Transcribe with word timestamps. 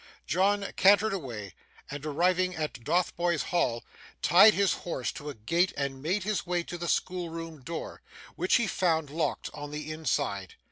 John 0.25 0.73
cantered 0.77 1.13
away, 1.13 1.53
and 1.91 2.03
arriving 2.03 2.55
at 2.55 2.83
Dotheboys 2.83 3.43
Hall, 3.49 3.83
tied 4.23 4.55
his 4.55 4.73
horse 4.81 5.11
to 5.11 5.29
a 5.29 5.35
gate 5.35 5.73
and 5.77 6.01
made 6.01 6.23
his 6.23 6.43
way 6.43 6.63
to 6.63 6.77
the 6.79 6.87
schoolroom 6.89 7.61
door, 7.61 8.01
which 8.35 8.55
he 8.55 8.65
found 8.65 9.11
locked 9.11 9.51
on 9.53 9.69
the 9.69 9.91
inside. 9.91 10.55